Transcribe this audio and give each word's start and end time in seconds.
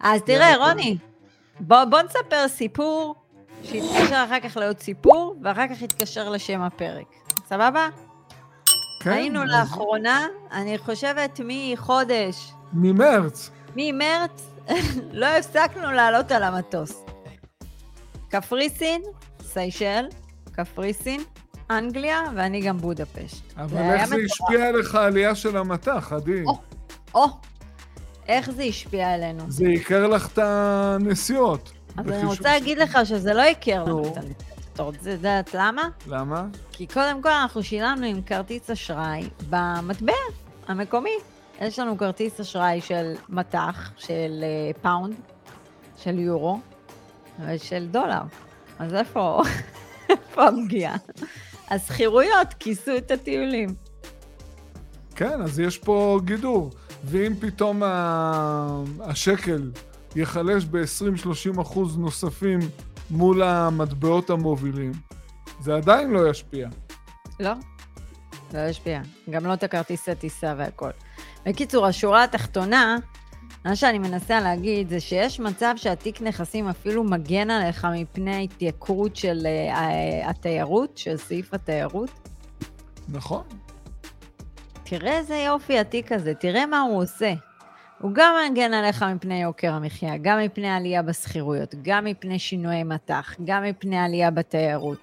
אז 0.00 0.20
תראה, 0.22 0.56
רוני, 0.56 0.96
בוא, 1.60 1.84
בוא 1.84 2.02
נספר 2.02 2.48
סיפור 2.48 3.14
שיתקשר 3.62 4.24
אחר 4.26 4.40
כך 4.40 4.56
לעוד 4.56 4.80
סיפור, 4.80 5.36
ואחר 5.42 5.68
כך 5.74 5.82
יתקשר 5.82 6.28
לשם 6.28 6.60
הפרק. 6.62 7.06
סבבה? 7.48 7.88
כן. 9.02 9.10
היינו 9.10 9.42
אז- 9.42 9.48
לאחרונה, 9.48 10.26
אני 10.52 10.78
חושבת 10.78 11.40
מחודש, 11.44 12.52
ממרץ. 12.72 13.50
ממרץ, 13.76 14.50
לא 15.12 15.26
הפסקנו 15.26 15.92
לעלות 15.92 16.32
על 16.32 16.42
המטוס. 16.42 17.04
קפריסין, 18.28 19.02
סיישל, 19.42 20.04
קפריסין, 20.52 21.20
אנגליה, 21.70 22.20
ואני 22.36 22.60
גם 22.60 22.78
בודפשט. 22.78 23.42
אבל 23.56 23.78
איך 23.78 24.04
זה. 24.06 24.16
השפיע 24.24 24.68
עליך 24.68 24.94
העלייה 24.94 25.34
של 25.34 25.56
המטח, 25.56 26.12
עדי? 26.12 26.44
או. 26.46 26.58
או, 27.14 27.26
איך 28.28 28.50
זה 28.50 28.62
השפיע 28.62 29.12
עלינו. 29.12 29.44
זה 29.48 29.68
ייקר 29.68 30.06
לך 30.06 30.32
את 30.32 30.38
הנסיעות. 30.42 31.72
אז 31.96 32.08
אני 32.08 32.24
רוצה 32.24 32.52
להגיד 32.52 32.78
לך 32.78 32.98
שזה 33.04 33.34
לא 33.34 33.42
ייקר 33.42 33.82
לנו 33.84 34.00
נו. 34.00 34.08
את 34.08 34.16
הנסיעות. 34.16 34.42
אתה 34.72 34.82
רוצה 34.82 35.14
לדעת 35.14 35.54
למה? 35.54 35.88
למה? 36.06 36.46
כי 36.72 36.86
קודם 36.86 37.22
כל 37.22 37.28
אנחנו 37.28 37.62
שילמנו 37.62 38.06
עם 38.06 38.22
כרטיס 38.22 38.70
אשראי 38.70 39.28
במטבע 39.50 40.12
המקומי. 40.68 41.10
יש 41.60 41.78
לנו 41.78 41.98
כרטיס 41.98 42.40
אשראי 42.40 42.80
של 42.80 43.14
מטח, 43.28 43.90
של 43.96 44.44
אה, 44.44 44.80
פאונד, 44.82 45.14
של 45.96 46.18
יורו 46.18 46.60
ושל 47.46 47.86
דולר. 47.90 48.22
אז 48.78 48.94
איפה, 48.94 49.42
איפה 50.10 50.48
הפגיעה? 50.48 50.96
השכירויות 51.70 52.54
כיסו 52.58 52.96
את 52.96 53.10
הטיולים. 53.10 53.74
כן, 55.16 55.42
אז 55.42 55.60
יש 55.60 55.78
פה 55.78 56.18
גידור. 56.24 56.70
ואם 57.04 57.32
פתאום 57.40 57.82
ה- 57.82 58.82
השקל 59.00 59.70
ייחלש 60.16 60.64
ב-20-30 60.64 61.60
אחוז 61.62 61.98
נוספים 61.98 62.58
מול 63.10 63.42
המטבעות 63.42 64.30
המובילים, 64.30 64.92
זה 65.60 65.74
עדיין 65.76 66.10
לא 66.10 66.30
ישפיע. 66.30 66.68
לא, 67.40 67.52
לא 68.54 68.58
ישפיע. 68.58 69.00
גם 69.30 69.46
לא 69.46 69.54
את 69.54 69.62
הכרטיסי 69.62 70.14
טיסה 70.14 70.54
והכל. 70.58 70.90
בקיצור, 71.46 71.86
השורה 71.86 72.24
התחתונה, 72.24 72.96
מה 73.64 73.76
שאני 73.76 73.98
מנסה 73.98 74.40
להגיד 74.40 74.88
זה 74.88 75.00
שיש 75.00 75.40
מצב 75.40 75.74
שהתיק 75.76 76.22
נכסים 76.22 76.68
אפילו 76.68 77.04
מגן 77.04 77.50
עליך 77.50 77.86
מפני 77.94 78.34
ההתייקרות 78.34 79.16
של 79.16 79.46
uh, 79.46 79.74
התיירות, 80.30 80.98
של 80.98 81.16
סעיף 81.16 81.54
התיירות. 81.54 82.10
נכון. 83.08 83.42
תראה 84.90 85.18
איזה 85.18 85.36
יופי 85.36 85.78
התיק 85.78 86.12
הזה, 86.12 86.34
תראה 86.34 86.66
מה 86.66 86.80
הוא 86.80 87.02
עושה. 87.02 87.32
הוא 88.00 88.10
גם 88.14 88.34
מגן 88.50 88.74
עליך 88.74 89.02
מפני 89.02 89.42
יוקר 89.42 89.72
המחיה, 89.72 90.16
גם 90.22 90.38
מפני 90.38 90.70
עלייה 90.70 91.02
בשכירויות, 91.02 91.74
גם 91.82 92.04
מפני 92.04 92.38
שינויי 92.38 92.84
מטח, 92.84 93.34
גם 93.44 93.62
מפני 93.64 93.98
עלייה 93.98 94.30
בתיירות. 94.30 94.98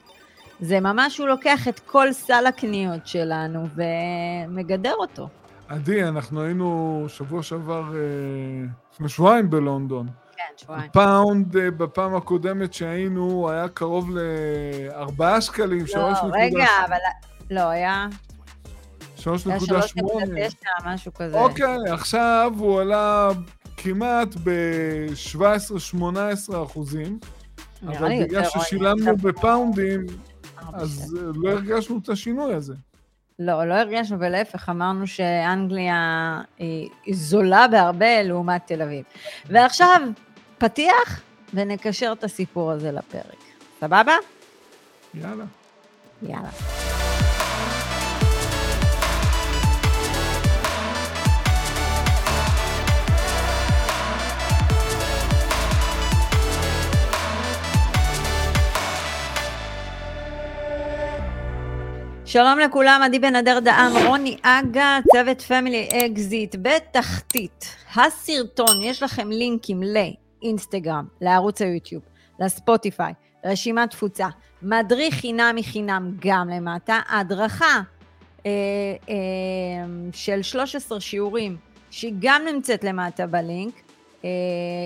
זה 0.60 0.80
ממש, 0.80 1.18
הוא 1.18 1.28
לוקח 1.28 1.68
את 1.68 1.80
כל 1.80 2.14
סל 2.14 2.46
הקניות 2.46 3.08
שלנו 3.08 3.66
ומגדר 3.76 4.94
אותו. 4.94 5.30
עדי, 5.68 6.04
אנחנו 6.04 6.42
היינו 6.42 7.06
שבוע 7.08 7.44
שעבר, 7.44 7.84
אה, 7.96 8.00
לפני 8.94 9.10
שבועיים 9.10 9.50
בלונדון. 9.50 10.08
כן, 10.36 10.44
שבועיים. 10.58 10.92
פאונד 10.92 11.58
אה, 11.58 11.72
בפעם 11.72 12.16
הקודמת 12.16 12.74
שהיינו 12.74 13.50
היה 13.50 13.68
קרוב 13.68 14.10
ל-4 14.18 15.42
שקלים, 15.42 15.86
3.8. 15.86 15.98
לא, 15.98 16.12
רגע, 16.34 16.68
אבל... 16.86 16.98
לא, 17.52 17.62
היה... 17.62 18.08
היה 19.28 19.58
3.8. 19.58 20.02
3.9, 20.02 20.06
משהו 20.86 21.14
כזה. 21.14 21.40
אוקיי, 21.40 21.78
עכשיו 21.92 22.54
הוא 22.58 22.82
עלה 22.82 23.30
כמעט 23.78 24.36
ב-17-18 24.44 26.64
אחוזים, 26.64 27.20
אבל 27.88 28.24
בגלל 28.24 28.44
ששילמנו 28.46 29.18
בפאונדים, 29.18 30.06
ארבע 30.60 30.78
אז. 30.78 31.16
אה, 31.18 31.24
לא 31.36 31.50
הרגשנו 31.50 32.00
את 32.04 32.10
השינוי 32.10 32.54
הזה. 32.54 32.74
לא, 33.40 33.66
לא 33.66 33.74
הרגשנו, 33.74 34.20
ולהפך, 34.20 34.70
אמרנו 34.70 35.08
שאנגליה 35.08 36.42
היא 36.58 36.90
היא 37.06 37.16
זולה 37.16 37.68
בהרבה 37.72 38.24
לעומת 38.24 38.62
תל 38.68 38.82
אביב. 38.82 39.04
ועכשיו, 39.46 40.02
פתיח, 40.58 41.22
ונקשר 41.54 42.14
את 42.18 42.24
הסיפור 42.24 42.72
הזה 42.72 42.92
לפרק. 42.92 43.44
סבבה? 43.80 44.14
יאללה. 45.14 45.46
יאללה. 46.22 46.50
שלום 62.28 62.60
לכולם, 62.60 63.02
עדי 63.04 63.20
בן 63.20 63.36
אדר 63.36 63.60
דהן, 63.60 64.08
רוני 64.08 64.38
אגה, 64.42 65.00
צוות 65.12 65.42
Family 65.42 65.90
Exit 65.94 66.56
בתחתית. 66.62 67.76
הסרטון, 67.96 68.82
יש 68.84 69.04
לכם 69.04 69.30
לינקים 69.30 69.82
לאינסטגרם, 69.84 71.06
לערוץ 71.22 71.62
היוטיוב, 71.62 72.02
לספוטיפיי, 72.40 73.14
רשימת 73.46 73.92
תפוצה, 73.92 74.28
מדריך 74.62 75.16
חינם 75.16 75.56
מחינם 75.56 76.12
גם 76.20 76.50
למטה, 76.50 77.00
הדרכה 77.10 77.82
אה, 78.46 78.52
אה, 79.10 79.16
של 80.14 80.42
13 80.42 81.00
שיעורים, 81.00 81.58
שהיא 81.92 82.14
גם 82.20 82.42
נמצאת 82.54 82.84
למטה 82.84 83.28
בלינק, 83.28 83.74
אה, 84.24 84.30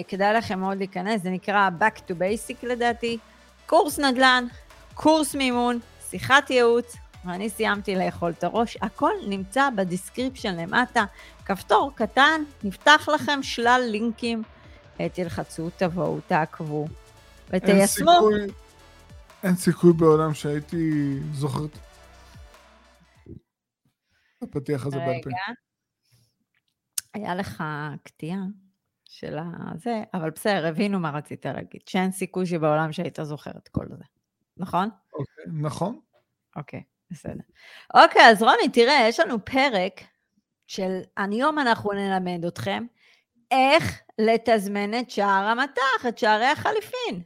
כדאי 0.07 0.33
לכם 0.33 0.59
מאוד 0.59 0.77
להיכנס, 0.77 1.23
זה 1.23 1.29
נקרא 1.29 1.69
Back 1.79 1.97
to 1.97 2.11
Basic 2.11 2.67
לדעתי, 2.67 3.17
קורס 3.65 3.99
נדל"ן, 3.99 4.45
קורס 4.93 5.35
מימון, 5.35 5.79
שיחת 6.09 6.49
ייעוץ, 6.49 6.95
ואני 7.25 7.49
סיימתי 7.49 7.95
לאכול 7.95 8.31
את 8.31 8.43
הראש, 8.43 8.77
הכל 8.81 9.11
נמצא 9.29 9.69
בדיסקריפשן 9.75 10.55
למטה, 10.55 11.05
כפתור 11.45 11.91
קטן, 11.95 12.41
נפתח 12.63 13.09
לכם 13.13 13.43
שלל 13.43 13.81
לינקים, 13.91 14.43
תלחצו, 15.13 15.69
תבואו, 15.77 16.19
תעקבו, 16.27 16.85
אין 16.85 17.61
ותיישמו. 17.61 18.11
סיכוי, 18.11 18.53
אין 19.43 19.55
סיכוי 19.55 19.93
בעולם 19.93 20.33
שהייתי 20.33 21.19
זוכר 21.33 21.65
את 21.65 21.77
הפתיח 24.41 24.85
הזה 24.85 24.97
בעל 24.97 25.21
פה. 25.23 25.29
היה 27.13 27.35
לך 27.35 27.63
קטיעה 28.03 28.41
של 29.05 29.37
הזה, 29.37 30.03
אבל 30.13 30.29
בסדר, 30.29 30.67
הבינו 30.67 30.99
מה 30.99 31.11
רצית 31.11 31.45
להגיד, 31.45 31.81
שאין 31.87 32.11
סיכוי 32.11 32.45
שבעולם 32.45 32.91
שהיית 32.91 33.19
זוכר 33.23 33.51
את 33.51 33.67
כל 33.67 33.85
זה, 33.89 34.03
נכון? 34.57 34.89
אוקיי, 35.13 35.61
נכון. 35.61 35.99
אוקיי, 36.55 36.83
בסדר. 37.11 37.43
אוקיי, 37.93 38.29
אז 38.29 38.43
רוני, 38.43 38.69
תראה, 38.73 39.05
יש 39.07 39.19
לנו 39.19 39.45
פרק 39.45 40.01
של 40.67 40.99
היום 41.17 41.59
אנחנו 41.59 41.91
נלמד 41.91 42.45
אתכם 42.45 42.85
איך 43.51 43.99
לתזמן 44.19 44.99
את 44.99 45.09
שער 45.09 45.45
המטח, 45.45 46.05
את 46.07 46.17
שערי 46.17 46.45
החליפין. 46.45 47.21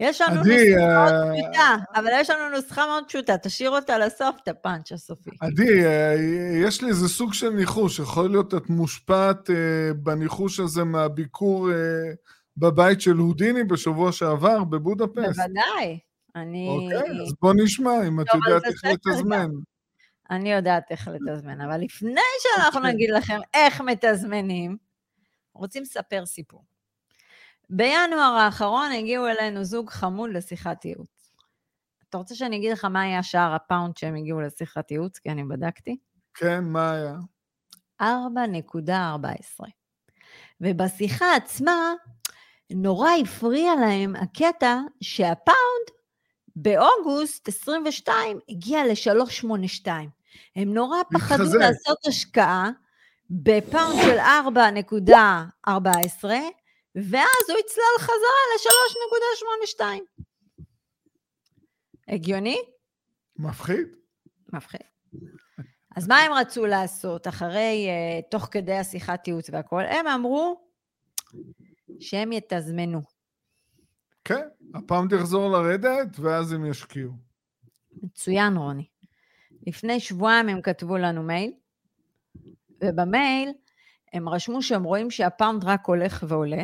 יש 0.00 0.20
לנו 0.20 0.40
עדי, 0.40 0.74
נוסחה 0.74 0.86
מאוד 0.94 1.12
אה, 1.12 1.32
פשוטה, 1.34 1.76
אבל 1.94 2.10
יש 2.14 2.30
לנו 2.30 2.56
נוסחה 2.56 2.86
מאוד 2.86 3.04
פשוטה, 3.08 3.38
תשאיר 3.38 3.70
אותה 3.70 3.98
לסוף, 3.98 4.36
את 4.42 4.48
הפאנץ' 4.48 4.92
הסופי. 4.92 5.30
עדי, 5.40 5.84
אה, 5.84 6.14
יש 6.64 6.82
לי 6.82 6.88
איזה 6.88 7.08
סוג 7.08 7.34
של 7.34 7.50
ניחוש, 7.50 7.98
יכול 7.98 8.30
להיות 8.30 8.54
את 8.54 8.70
מושפעת 8.70 9.50
אה, 9.50 9.94
בניחוש 9.96 10.60
הזה 10.60 10.84
מהביקור 10.84 11.68
בבית 12.56 13.00
של 13.00 13.16
הודיני 13.16 13.64
בשבוע 13.64 14.12
שעבר 14.12 14.64
בבודפסט. 14.64 15.40
בוודאי. 15.40 15.98
אני... 16.36 16.68
אוקיי, 16.68 17.10
אז 17.22 17.34
בוא 17.42 17.54
נשמע 17.56 18.08
אם 18.08 18.20
את 18.20 18.26
יודעת 18.34 18.64
איך 18.64 18.84
לתזמן. 18.84 19.50
אני 20.30 20.52
יודעת 20.52 20.90
איך 20.90 21.08
לתזמן, 21.08 21.60
אבל 21.60 21.80
לפני 21.80 22.20
שאנחנו 22.42 22.78
אוקיי. 22.78 22.92
נגיד 22.92 23.10
לכם 23.10 23.38
איך 23.54 23.80
מתזמנים, 23.80 24.76
רוצים 25.54 25.82
לספר 25.82 26.26
סיפור. 26.26 26.64
בינואר 27.70 28.36
האחרון 28.38 28.92
הגיעו 28.92 29.26
אלינו 29.26 29.64
זוג 29.64 29.90
חמוד 29.90 30.30
לשיחת 30.30 30.84
ייעוץ. 30.84 31.32
אתה 32.08 32.18
רוצה 32.18 32.34
שאני 32.34 32.56
אגיד 32.56 32.72
לך 32.72 32.84
מה 32.84 33.02
היה 33.02 33.22
שער 33.22 33.54
הפאונד 33.54 33.96
שהם 33.96 34.14
הגיעו 34.14 34.40
לשיחת 34.40 34.90
ייעוץ? 34.90 35.18
כי 35.18 35.30
אני 35.30 35.44
בדקתי. 35.44 35.96
כן, 36.34 36.64
מה 36.64 36.92
היה? 36.92 37.16
4.14. 38.02 38.04
ובשיחה 40.60 41.36
עצמה, 41.36 41.92
נורא 42.70 43.10
הפריע 43.22 43.74
להם 43.74 44.16
הקטע 44.16 44.80
שהפאונד 45.00 45.97
באוגוסט 46.62 47.48
22 47.48 48.38
הגיע 48.48 48.84
ל-382. 48.86 49.88
הם 50.56 50.74
נורא 50.74 50.98
פחדו. 51.12 51.58
לעשות 51.58 52.06
השקעה 52.06 52.70
בפאונד 53.30 54.02
של 54.02 54.18
4.14, 54.18 55.70
ואז 56.94 57.44
הוא 57.48 57.58
יצלל 57.58 57.98
חזרה 57.98 58.42
ל-3.82. 58.54 59.82
הגיוני? 62.08 62.58
מפחיד? 63.36 63.88
מפחיד. 64.52 64.80
אז 65.96 66.08
מה 66.08 66.18
הם 66.18 66.32
רצו 66.32 66.66
לעשות 66.66 67.28
אחרי, 67.28 67.88
uh, 67.88 68.30
תוך 68.30 68.48
כדי 68.50 68.74
השיחת 68.74 69.28
ייעוץ 69.28 69.50
והכל? 69.52 69.82
הם 69.84 70.06
אמרו, 70.06 70.60
שהם 72.00 72.32
יתזמנו. 72.32 73.17
כן, 74.28 74.48
הפעם 74.74 75.08
תחזור 75.08 75.50
לרדת, 75.50 76.18
ואז 76.18 76.52
הם 76.52 76.66
ישקיעו. 76.66 77.12
מצוין, 78.02 78.56
רוני. 78.56 78.88
לפני 79.66 80.00
שבועיים 80.00 80.48
הם 80.48 80.62
כתבו 80.62 80.96
לנו 80.96 81.22
מייל, 81.22 81.52
ובמייל 82.84 83.52
הם 84.12 84.28
רשמו 84.28 84.62
שהם 84.62 84.84
רואים 84.84 85.10
שהפאונד 85.10 85.64
רק 85.64 85.86
הולך 85.86 86.24
ועולה, 86.28 86.62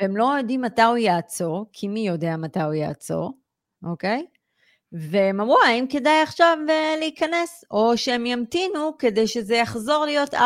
והם 0.00 0.16
לא 0.16 0.34
יודעים 0.38 0.62
מתי 0.62 0.82
הוא 0.82 0.96
יעצור, 0.96 1.66
כי 1.72 1.88
מי 1.88 2.06
יודע 2.08 2.36
מתי 2.36 2.62
הוא 2.62 2.74
יעצור, 2.74 3.38
אוקיי? 3.82 4.26
והם 4.92 5.40
אמרו, 5.40 5.58
האם 5.66 5.86
כדאי 5.90 6.22
עכשיו 6.22 6.58
אה, 6.68 6.94
להיכנס, 6.98 7.64
או 7.70 7.96
שהם 7.96 8.26
ימתינו 8.26 8.98
כדי 8.98 9.26
שזה 9.26 9.54
יחזור 9.54 10.04
להיות 10.04 10.34
4.14. 10.34 10.38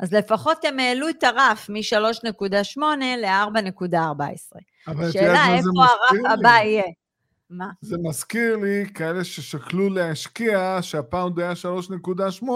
אז 0.00 0.14
לפחות 0.14 0.64
הם 0.64 0.78
העלו 0.78 1.08
את 1.08 1.24
הרף 1.24 1.68
מ-3.8 1.68 2.80
ל-4.14. 3.18 5.12
שאלה, 5.12 5.56
איפה 5.56 5.68
הרף 5.84 6.38
הבא 6.38 6.48
יהיה? 6.48 6.84
מה? 7.50 7.70
זה 7.80 7.96
מזכיר 8.02 8.56
לי 8.56 8.86
כאלה 8.94 9.24
ששקלו 9.24 9.88
להשקיע, 9.88 10.78
שהפאונד 10.82 11.38
היה 11.40 11.52
3.8, 12.40 12.46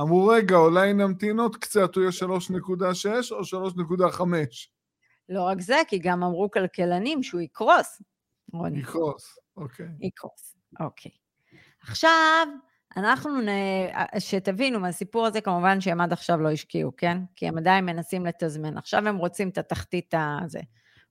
אמרו, 0.00 0.26
רגע, 0.26 0.56
אולי 0.56 0.92
נמתין 0.92 1.38
עוד 1.40 1.56
קצת, 1.56 1.94
הוא 1.94 2.02
יהיה 2.02 2.12
3.6 2.12 3.30
או 3.30 3.40
3.5. 4.10 4.22
לא 5.28 5.42
רק 5.42 5.60
זה, 5.60 5.76
כי 5.88 5.98
גם 5.98 6.22
אמרו 6.22 6.50
כלכלנים 6.50 7.22
שהוא 7.22 7.40
יקרוס. 7.40 8.02
רוני. 8.52 8.78
יקרוס, 8.78 9.38
אוקיי. 9.56 9.86
יקרוס, 10.00 10.56
אוקיי. 10.80 11.10
עכשיו, 11.88 12.46
אנחנו, 12.96 13.40
נ... 13.40 13.48
שתבינו 14.18 14.80
מהסיפור 14.80 15.26
הזה, 15.26 15.40
כמובן 15.40 15.80
שהם 15.80 16.00
עד 16.00 16.12
עכשיו 16.12 16.40
לא 16.40 16.50
השקיעו, 16.50 16.92
כן? 16.96 17.18
כי 17.36 17.48
הם 17.48 17.58
עדיין 17.58 17.84
מנסים 17.84 18.26
לתזמן. 18.26 18.78
עכשיו 18.78 19.08
הם 19.08 19.16
רוצים 19.16 19.48
את 19.48 19.58
התחתית 19.58 20.14
הזה. 20.42 20.60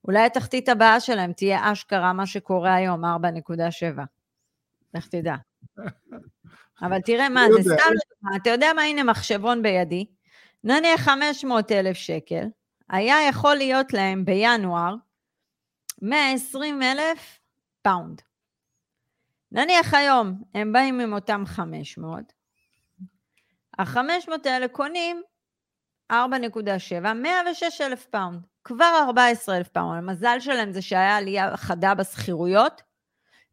אולי 0.04 0.26
התחתית 0.26 0.68
הבאה 0.68 1.00
שלהם 1.00 1.32
תהיה 1.32 1.72
אשכרה 1.72 2.12
מה 2.12 2.26
שקורה 2.26 2.74
היום, 2.74 3.04
4.7. 3.04 4.02
לך 4.94 5.08
תדע. 5.08 5.34
אבל 6.82 7.00
תראה 7.00 7.28
מה 7.28 7.46
זה, 7.52 7.62
סתם 7.62 7.72
לדוגמה, 7.72 8.36
אתה 8.36 8.50
יודע 8.50 8.72
מה, 8.76 8.82
הנה 8.82 9.02
מחשבון 9.02 9.62
בידי, 9.62 10.06
נניח 10.64 11.00
500 11.00 11.72
אלף 11.72 11.96
שקל, 11.96 12.46
היה 12.90 13.28
יכול 13.28 13.54
להיות 13.54 13.92
להם 13.92 14.24
בינואר 14.24 14.94
120 16.02 16.82
אלף 16.82 17.40
פאונד. 17.82 18.22
נניח 19.54 19.94
היום 19.94 20.42
הם 20.54 20.72
באים 20.72 21.00
עם 21.00 21.12
אותם 21.12 21.42
500, 21.46 22.32
ה-500 23.78 24.30
האלה 24.44 24.68
קונים 24.68 25.22
4.7, 26.12 26.16
106 27.14 27.80
אלף 27.80 28.06
פאונד. 28.06 28.40
כבר 28.64 29.02
14 29.06 29.56
אלף 29.56 29.68
פאונד. 29.68 29.98
המזל 29.98 30.36
שלהם 30.40 30.72
זה 30.72 30.82
שהיה 30.82 31.16
עלייה 31.16 31.56
חדה 31.56 31.94
בשכירויות, 31.94 32.82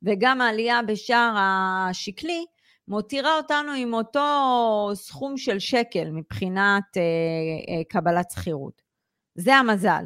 וגם 0.03 0.41
העלייה 0.41 0.81
בשער 0.81 1.35
השקלי 1.37 2.45
מותירה 2.87 3.37
אותנו 3.37 3.71
עם 3.71 3.93
אותו 3.93 4.89
סכום 4.93 5.37
של 5.37 5.59
שקל 5.59 6.09
מבחינת 6.11 6.97
אה, 6.97 7.01
אה, 7.75 7.83
קבלת 7.89 8.31
שכירות. 8.31 8.81
זה 9.35 9.55
המזל. 9.55 10.03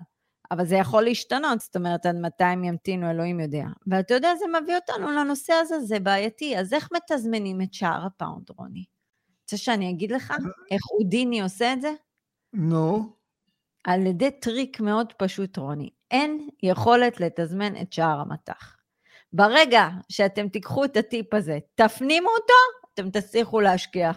אבל 0.52 0.66
זה 0.66 0.76
יכול 0.76 1.04
להשתנות, 1.04 1.60
זאת 1.62 1.76
אומרת, 1.76 2.06
עד 2.06 2.16
מתי 2.16 2.44
הם 2.44 2.64
ימתינו, 2.64 3.10
אלוהים 3.10 3.40
יודע. 3.40 3.66
ואתה 3.88 4.14
יודע, 4.14 4.36
זה 4.36 4.46
מביא 4.62 4.76
אותנו 4.76 5.12
לנושא 5.12 5.54
הזה, 5.54 5.80
זה 5.80 6.00
בעייתי. 6.00 6.58
אז 6.58 6.74
איך 6.74 6.90
מתזמנים 6.94 7.62
את 7.62 7.74
שער 7.74 8.06
הפאונד, 8.06 8.50
רוני? 8.58 8.86
רוצה 9.42 9.58
שאני 9.58 9.90
אגיד 9.90 10.12
לך 10.12 10.34
איך 10.72 10.82
אודיני 10.92 11.42
עושה 11.42 11.74
את 11.74 11.82
זה? 11.82 11.92
נו. 12.54 13.00
No. 13.00 13.16
על 13.84 14.06
ידי 14.06 14.32
טריק 14.32 14.80
מאוד 14.80 15.14
פשוט, 15.14 15.58
רוני. 15.58 15.90
אין 16.12 16.50
יכולת 16.64 17.20
לתזמן 17.20 17.82
את 17.82 17.94
שער 17.94 18.20
המטח. 18.20 18.76
ברגע 19.34 19.90
שאתם 20.10 20.50
תיקחו 20.50 20.86
את 20.86 20.98
הטיפ 20.98 21.34
הזה, 21.34 21.60
תפנימו 21.76 22.30
אותו, 22.30 22.54
אתם 22.94 23.10
תצליחו 23.10 23.60
להשקיע. 23.60 24.12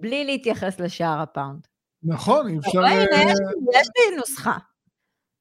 בלי 0.00 0.24
להתייחס 0.24 0.80
לשער 0.80 1.20
הפאונד. 1.20 1.66
נכון, 2.02 2.48
אי 2.48 2.58
אפשר... 2.58 2.80
הנה, 2.80 3.30
יש, 3.32 3.38
יש 3.74 3.88
לי 3.96 4.16
נוסחה. 4.16 4.58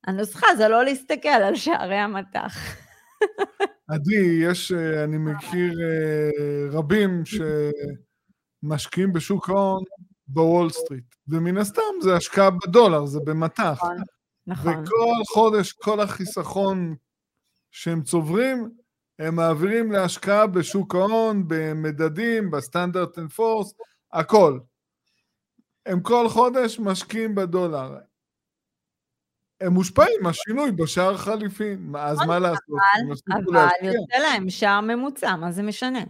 הנוסחה 0.08 0.48
זה 0.58 0.68
לא 0.68 0.84
להסתכל 0.84 1.30
על 1.30 1.56
שערי 1.56 1.98
המטח. 1.98 2.58
עדי, 3.88 4.40
יש, 4.44 4.72
אה, 4.72 5.04
אני 5.04 5.18
מכיר 5.18 5.74
אה, 5.82 6.30
רבים 6.72 7.24
שמשקיעים 8.64 9.14
בשוק 9.14 9.50
ההון 9.50 9.84
בוול 10.28 10.70
סטריט, 10.70 11.16
ומן 11.28 11.58
הסתם 11.58 11.82
זה 12.02 12.16
השקעה 12.16 12.50
בדולר, 12.50 13.06
זה 13.06 13.20
במטח. 13.26 13.78
נכון, 13.78 13.98
נכון. 14.48 14.84
וכל 14.84 15.24
חודש, 15.34 15.72
כל 15.72 16.00
החיסכון 16.00 16.96
שהם 17.72 18.04
צוברים, 18.04 18.70
הם 19.20 19.36
מעבירים 19.36 19.92
להשקעה 19.92 20.48
בשוק 20.48 20.96
ההון, 20.96 21.44
במדדים, 21.48 22.52
ב-Standard 22.52 23.20
and 23.20 23.32
Poor's, 23.32 23.74
הכל. 24.14 24.60
הם 25.86 26.02
כל 26.02 26.30
חודש 26.30 26.80
משקיעים 26.80 27.36
בדולר. 27.36 27.98
הם 29.62 29.74
מושפעים 29.74 30.16
מהשינוי 30.22 30.72
בשער 30.72 31.18
חליפין, 31.18 31.94
אז 32.00 32.18
מה 32.28 32.40
לעשות? 32.40 32.64
אבל 33.30 33.68
יוצא 33.82 34.18
להם 34.18 34.50
שער 34.50 34.82
ממוצע, 34.82 35.36
מה 35.36 35.52
זה 35.52 35.64
משנה? 35.64 36.04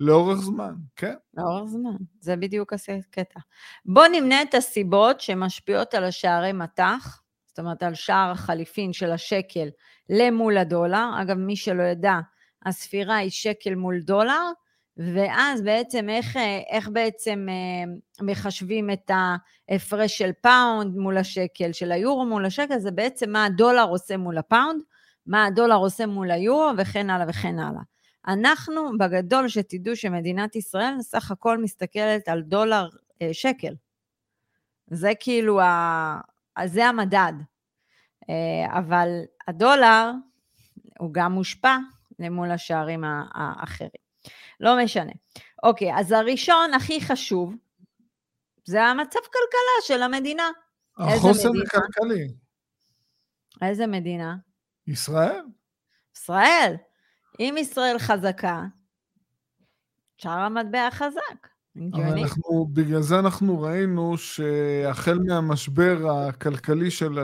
לאורך 0.00 0.38
זמן, 0.38 0.74
כן. 0.96 1.14
לאורך 1.34 1.70
זמן, 1.70 1.96
זה 2.20 2.36
בדיוק 2.36 2.72
הקטע. 2.72 3.40
בואו 3.84 4.08
נמנה 4.12 4.42
את 4.42 4.54
הסיבות 4.54 5.20
שמשפיעות 5.20 5.94
על 5.94 6.04
השערי 6.04 6.52
מטח, 6.52 7.22
זאת 7.46 7.58
אומרת 7.58 7.82
על 7.82 7.94
שער 7.94 8.30
החליפין 8.30 8.92
של 8.92 9.10
השקל 9.10 9.68
למול 10.08 10.58
הדולר. 10.58 11.10
אגב, 11.22 11.36
מי 11.36 11.56
שלא 11.56 11.82
ידע, 11.82 12.18
הספירה 12.66 13.16
היא 13.16 13.30
שקל 13.30 13.74
מול 13.74 14.00
דולר, 14.00 14.42
ואז 14.96 15.62
בעצם 15.62 16.08
איך, 16.08 16.36
איך 16.70 16.88
בעצם 16.88 17.46
אה, 17.48 17.92
מחשבים 18.26 18.90
את 18.90 19.10
ההפרש 19.68 20.18
של 20.18 20.30
פאונד 20.40 20.96
מול 20.96 21.18
השקל, 21.18 21.72
של 21.72 21.92
היורו 21.92 22.26
מול 22.26 22.46
השקל, 22.46 22.78
זה 22.78 22.90
בעצם 22.90 23.30
מה 23.30 23.44
הדולר 23.44 23.86
עושה 23.88 24.16
מול 24.16 24.38
הפאונד, 24.38 24.82
מה 25.26 25.44
הדולר 25.44 25.76
עושה 25.76 26.06
מול 26.06 26.30
היורו 26.30 26.70
וכן 26.78 27.10
הלאה 27.10 27.26
וכן 27.28 27.58
הלאה. 27.58 27.82
אנחנו, 28.28 28.98
בגדול, 28.98 29.48
שתדעו 29.48 29.96
שמדינת 29.96 30.56
ישראל 30.56 30.94
סך 31.00 31.30
הכל 31.30 31.58
מסתכלת 31.58 32.28
על 32.28 32.42
דולר 32.42 32.88
אה, 33.22 33.28
שקל. 33.32 33.74
זה 34.86 35.12
כאילו, 35.20 35.60
ה... 35.60 36.20
זה 36.64 36.86
המדד. 36.86 37.32
אה, 38.30 38.78
אבל 38.78 39.08
הדולר 39.48 40.10
הוא 40.98 41.10
גם 41.12 41.32
מושפע 41.32 41.76
למול 42.18 42.50
השערים 42.50 43.04
האחרים. 43.34 44.09
לא 44.60 44.84
משנה. 44.84 45.12
אוקיי, 45.62 45.96
אז 45.96 46.12
הראשון 46.12 46.74
הכי 46.74 47.00
חשוב, 47.00 47.54
זה 48.64 48.82
המצב 48.82 49.20
כלכלה 49.20 49.82
של 49.82 50.02
המדינה. 50.02 50.50
החוסן 50.98 51.48
הכלכלי. 51.66 52.28
איזה 53.62 53.86
מדינה? 53.86 54.36
ישראל. 54.86 55.42
ישראל. 56.16 56.74
אם 57.40 57.54
ישראל 57.58 57.98
חזקה, 57.98 58.62
שער 60.18 60.38
המטבע 60.38 60.88
חזק. 60.90 61.48
אבל 61.92 62.18
אנחנו, 62.18 62.66
בגלל 62.72 63.00
זה 63.00 63.18
אנחנו 63.18 63.60
ראינו 63.60 64.18
שהחל 64.18 65.18
מהמשבר 65.26 66.10
הכלכלי 66.10 66.90
של 66.90 67.18
2001-2003 67.18 67.22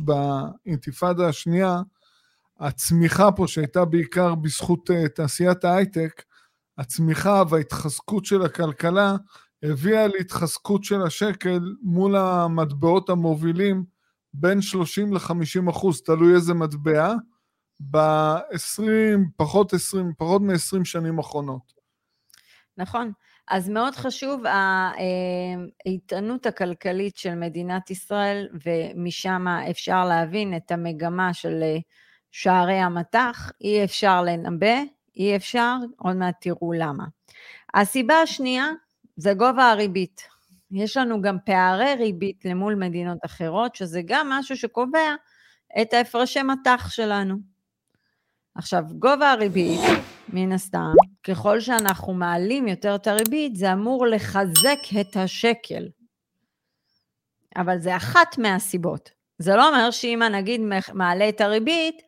באינתיפאדה 0.00 1.28
השנייה, 1.28 1.76
הצמיחה 2.60 3.32
פה 3.32 3.46
שהייתה 3.48 3.84
בעיקר 3.84 4.34
בזכות 4.34 4.90
uh, 4.90 5.08
תעשיית 5.08 5.64
ההייטק, 5.64 6.22
הצמיחה 6.78 7.42
וההתחזקות 7.50 8.24
של 8.24 8.42
הכלכלה 8.42 9.16
הביאה 9.62 10.06
להתחזקות 10.06 10.84
של 10.84 11.02
השקל 11.02 11.60
מול 11.82 12.16
המטבעות 12.16 13.10
המובילים 13.10 13.84
בין 14.34 14.62
30 14.62 15.12
ל-50 15.14 15.70
אחוז, 15.70 16.02
תלוי 16.02 16.34
איזה 16.34 16.54
מטבע, 16.54 17.14
ב-20, 17.80 18.82
פחות 19.36 19.72
20, 19.72 20.12
פחות 20.18 20.42
מ-20 20.42 20.84
שנים 20.84 21.18
אחרונות. 21.18 21.72
נכון. 22.76 23.12
אז 23.48 23.68
מאוד 23.68 23.94
חשוב 23.94 24.42
האיתנות 25.84 26.46
הכלכלית 26.46 27.16
של 27.16 27.34
מדינת 27.34 27.90
ישראל, 27.90 28.48
ומשם 28.66 29.46
אפשר 29.70 30.04
להבין 30.04 30.56
את 30.56 30.70
המגמה 30.70 31.34
של 31.34 31.62
שערי 32.30 32.78
המטח. 32.78 33.52
אי 33.60 33.84
אפשר 33.84 34.22
לנבא, 34.22 34.76
אי 35.16 35.36
אפשר, 35.36 35.76
עוד 35.96 36.16
מעט 36.16 36.34
תראו 36.40 36.72
למה. 36.72 37.04
הסיבה 37.74 38.14
השנייה 38.14 38.66
זה 39.16 39.34
גובה 39.34 39.70
הריבית. 39.70 40.22
יש 40.70 40.96
לנו 40.96 41.22
גם 41.22 41.36
פערי 41.44 41.94
ריבית 41.94 42.44
למול 42.44 42.74
מדינות 42.74 43.18
אחרות, 43.24 43.74
שזה 43.74 44.00
גם 44.04 44.28
משהו 44.28 44.56
שקובע 44.56 45.14
את 45.82 45.94
ההפרשי 45.94 46.42
מטח 46.42 46.90
שלנו. 46.90 47.36
עכשיו, 48.54 48.84
גובה 48.98 49.32
הריבית, 49.32 49.80
מן 50.28 50.52
הסתם, 50.52 50.92
ככל 51.24 51.60
שאנחנו 51.60 52.14
מעלים 52.14 52.68
יותר 52.68 52.94
את 52.94 53.06
הריבית, 53.06 53.56
זה 53.56 53.72
אמור 53.72 54.06
לחזק 54.06 54.78
את 55.00 55.16
השקל. 55.16 55.88
אבל 57.56 57.78
זה 57.78 57.96
אחת 57.96 58.38
מהסיבות. 58.38 59.10
זה 59.38 59.56
לא 59.56 59.68
אומר 59.68 59.90
שאם 59.90 60.22
הנגיד 60.22 60.60
מעלה 60.94 61.28
את 61.28 61.40
הריבית, 61.40 62.02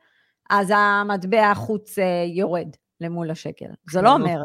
אז 0.53 0.73
המטבע 0.77 1.51
החוץ 1.51 1.99
אה, 1.99 2.25
יורד 2.37 2.69
למול 3.01 3.31
השקל. 3.31 3.67
זה 3.91 4.03
לא, 4.03 4.09
לא 4.09 4.15
אומר. 4.15 4.43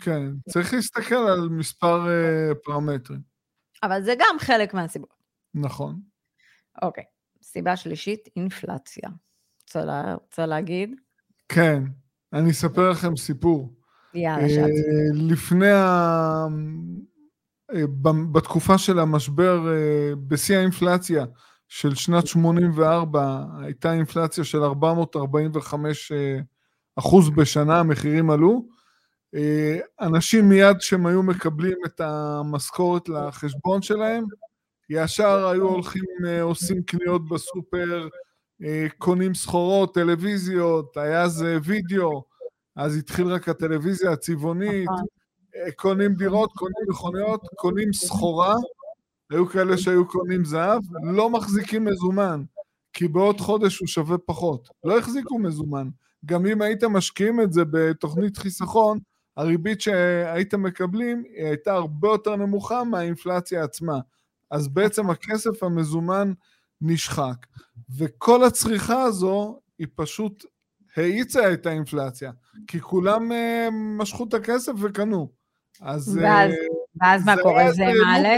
כן, 0.00 0.22
צריך 0.48 0.74
להסתכל 0.74 1.14
על 1.14 1.48
מספר 1.48 2.06
uh, 2.06 2.54
פרמטרים. 2.64 3.20
אבל 3.82 4.02
זה 4.02 4.14
גם 4.18 4.36
חלק 4.38 4.74
מהסיבות. 4.74 5.14
נכון. 5.54 6.00
אוקיי. 6.82 7.04
סיבה 7.42 7.76
שלישית, 7.76 8.28
אינפלציה. 8.36 9.08
רוצה, 9.62 9.84
לה, 9.84 10.14
רוצה 10.14 10.46
להגיד? 10.46 10.90
כן, 11.48 11.82
אני 12.32 12.50
אספר 12.50 12.90
לכם 12.90 13.16
סיפור. 13.16 13.74
יאללה, 14.14 14.48
שאת. 14.48 14.70
לפני 15.14 15.70
ה... 15.70 16.46
בתקופה 18.32 18.78
של 18.78 18.98
המשבר, 18.98 19.60
בשיא 20.28 20.56
האינפלציה 20.56 21.24
של 21.68 21.94
שנת 21.94 22.26
84, 22.26 23.44
הייתה 23.62 23.92
אינפלציה 23.92 24.44
של 24.44 24.62
445 24.62 26.12
אחוז 26.96 27.30
בשנה, 27.30 27.80
המחירים 27.80 28.30
עלו. 28.30 28.66
אה, 29.34 29.78
אנשים 30.00 30.48
מיד 30.48 30.76
כשהם 30.78 31.06
היו 31.06 31.22
מקבלים 31.22 31.76
את 31.86 32.00
המשכורת 32.00 33.08
לחשבון 33.08 33.82
שלהם, 33.82 34.24
ישר 34.90 35.48
היו 35.48 35.68
הולכים, 35.68 36.04
אה, 36.26 36.42
עושים 36.42 36.82
קניות 36.82 37.28
בסופר, 37.28 38.08
אה, 38.62 38.86
קונים 38.98 39.34
סחורות, 39.34 39.94
טלוויזיות, 39.94 40.96
היה 40.96 41.24
איזה 41.24 41.58
וידאו, 41.64 42.24
אז 42.76 42.96
התחיל 42.96 43.26
רק 43.26 43.48
הטלוויזיה 43.48 44.10
הצבעונית, 44.10 44.88
נכון. 44.88 45.04
קונים 45.76 46.14
דירות, 46.14 46.52
קונים 46.52 46.84
מכוניות, 46.88 47.40
קונים 47.56 47.92
סחורה, 47.92 48.54
היו 49.30 49.48
כאלה 49.48 49.78
שהיו 49.78 50.08
קונים 50.08 50.44
זהב, 50.44 50.82
לא 51.02 51.30
מחזיקים 51.30 51.84
מזומן, 51.84 52.42
כי 52.92 53.08
בעוד 53.08 53.40
חודש 53.40 53.78
הוא 53.78 53.88
שווה 53.88 54.18
פחות. 54.18 54.68
לא 54.84 54.98
החזיקו 54.98 55.38
מזומן. 55.38 55.88
גם 56.24 56.46
אם 56.46 56.62
היית 56.62 56.84
משקיעים 56.84 57.40
את 57.40 57.52
זה 57.52 57.62
בתוכנית 57.70 58.36
חיסכון, 58.36 58.98
הריבית 59.36 59.80
שהייתם 59.80 60.62
מקבלים 60.62 61.22
היא 61.34 61.46
הייתה 61.46 61.72
הרבה 61.72 62.08
יותר 62.08 62.36
נמוכה 62.36 62.84
מהאינפלציה 62.84 63.64
עצמה. 63.64 63.98
אז 64.50 64.68
בעצם 64.68 65.10
הכסף 65.10 65.62
המזומן 65.62 66.32
נשחק. 66.80 67.46
וכל 67.96 68.44
הצריכה 68.44 69.02
הזו 69.02 69.58
היא 69.78 69.86
פשוט 69.94 70.44
האיצה 70.96 71.52
את 71.52 71.66
האינפלציה, 71.66 72.32
כי 72.66 72.80
כולם 72.80 73.32
uh, 73.32 73.34
משכו 73.72 74.24
את 74.24 74.34
הכסף 74.34 74.72
וקנו. 74.78 75.28
אז... 75.80 76.18
ואז, 76.22 76.52
uh, 76.52 76.54
ואז 77.02 77.24
מה 77.26 77.34
קורה? 77.42 77.72
זה 77.72 77.84
מעלה? 78.04 78.36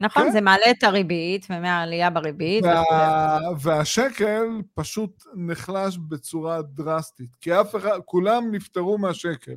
נכון, 0.00 0.24
כן? 0.24 0.30
זה 0.30 0.40
מעלה 0.40 0.70
את 0.70 0.82
הריבית, 0.82 1.46
ומהעלייה 1.50 2.10
בריבית. 2.10 2.64
וה... 2.64 3.38
והשקל 3.60 4.44
פשוט 4.74 5.24
נחלש 5.34 5.98
בצורה 6.08 6.62
דרסטית, 6.62 7.36
כי 7.40 7.60
אף 7.60 7.76
אחד, 7.76 7.98
כולם 8.04 8.54
נפטרו 8.54 8.98
מהשקל. 8.98 9.54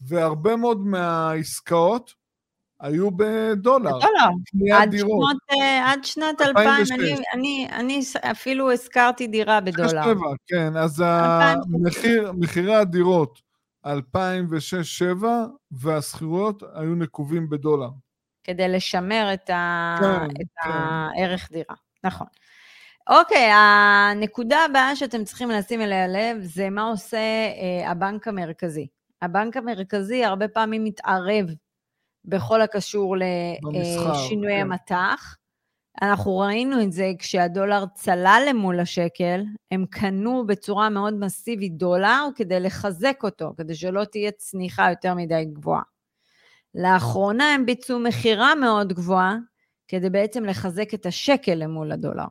והרבה 0.00 0.56
מאוד 0.56 0.86
מהעסקאות 0.86 2.14
היו 2.80 3.10
בדולר. 3.10 3.98
בדולר. 3.98 4.74
עד, 4.74 4.92
שנות, 4.98 5.36
אה, 5.52 5.92
עד 5.92 6.04
שנת 6.04 6.40
2000, 6.40 6.84
אני, 6.92 7.14
אני, 7.34 7.68
אני 7.72 8.00
אפילו 8.30 8.72
הזכרתי 8.72 9.26
דירה 9.26 9.60
בדולר. 9.60 10.04
שבע, 10.04 10.34
כן, 10.46 10.76
אז 10.76 11.02
המחיר, 11.06 12.32
מחירי 12.32 12.74
הדירות 12.74 13.40
2006-2007 13.86 13.90
והשכירויות 15.70 16.62
היו 16.74 16.94
נקובים 16.94 17.48
בדולר. 17.48 17.88
כדי 18.44 18.68
לשמר 18.68 19.30
את, 19.34 19.50
ה... 19.50 19.96
כן, 20.00 20.24
את 20.24 20.46
כן. 20.62 20.70
הערך 20.70 21.48
דירה, 21.52 21.74
נכון. 22.04 22.26
אוקיי, 23.10 23.50
הנקודה 23.52 24.64
הבאה 24.64 24.96
שאתם 24.96 25.24
צריכים 25.24 25.50
לשים 25.50 25.80
אליה 25.80 26.08
לב 26.08 26.36
זה 26.40 26.70
מה 26.70 26.82
עושה 26.82 27.16
אה, 27.16 27.90
הבנק 27.90 28.28
המרכזי. 28.28 28.86
הבנק 29.22 29.56
המרכזי 29.56 30.24
הרבה 30.24 30.48
פעמים 30.48 30.84
מתערב 30.84 31.46
בכל 32.24 32.62
הקשור 32.62 33.16
לשינוי 33.72 34.52
כן. 34.52 34.60
המטח. 34.60 35.36
אנחנו 36.02 36.38
ראינו 36.38 36.82
את 36.82 36.92
זה 36.92 37.10
כשהדולר 37.18 37.84
צלל 37.94 38.42
למול 38.48 38.80
השקל, 38.80 39.44
הם 39.70 39.86
קנו 39.90 40.46
בצורה 40.46 40.88
מאוד 40.88 41.14
מסיבית 41.14 41.76
דולר 41.76 42.26
כדי 42.36 42.60
לחזק 42.60 43.20
אותו, 43.22 43.54
כדי 43.56 43.74
שלא 43.74 44.04
תהיה 44.04 44.30
צניחה 44.30 44.90
יותר 44.90 45.14
מדי 45.14 45.44
גבוהה. 45.44 45.82
לאחרונה 46.74 47.54
הם 47.54 47.66
ביצעו 47.66 47.98
מכירה 47.98 48.54
מאוד 48.54 48.92
גבוהה, 48.92 49.36
כדי 49.88 50.10
בעצם 50.10 50.44
לחזק 50.44 50.94
את 50.94 51.06
השקל 51.06 51.54
למול 51.54 51.92
הדולר. 51.92 52.26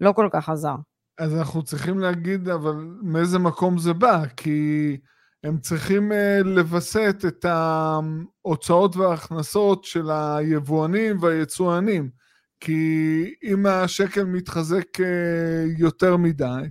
לא 0.00 0.12
כל 0.12 0.28
כך 0.32 0.48
עזר. 0.48 0.74
אז 1.18 1.34
אנחנו 1.34 1.62
צריכים 1.62 1.98
להגיד, 1.98 2.48
אבל 2.48 2.74
מאיזה 3.02 3.38
מקום 3.38 3.78
זה 3.78 3.92
בא? 3.92 4.22
כי 4.36 4.96
הם 5.44 5.58
צריכים 5.58 6.12
uh, 6.12 6.44
לווסת 6.44 7.16
את 7.28 7.44
ההוצאות 7.44 8.96
וההכנסות 8.96 9.84
של 9.84 10.10
היבואנים 10.10 11.18
והיצואנים. 11.20 12.10
כי 12.60 13.34
אם 13.42 13.66
השקל 13.66 14.24
מתחזק 14.24 14.96
uh, 14.96 15.02
יותר 15.78 16.16
מדי, 16.16 16.62